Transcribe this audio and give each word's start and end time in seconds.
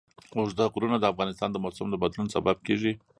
اوږده 0.37 0.65
غرونه 0.73 0.97
د 0.99 1.05
افغانستان 1.13 1.49
د 1.51 1.57
موسم 1.63 1.87
د 1.91 1.95
بدلون 2.03 2.27
سبب 2.35 2.57
کېږي. 2.67 2.93